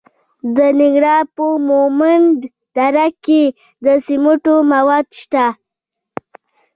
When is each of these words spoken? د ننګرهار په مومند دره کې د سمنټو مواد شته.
د 0.55 0.57
ننګرهار 0.79 1.23
په 1.35 1.45
مومند 1.69 2.37
دره 2.75 3.07
کې 3.25 3.43
د 3.85 3.87
سمنټو 4.05 4.55
مواد 4.71 5.07
شته. 5.21 5.45